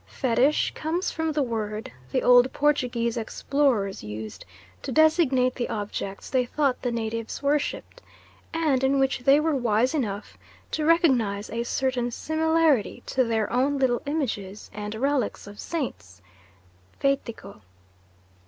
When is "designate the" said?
4.91-5.69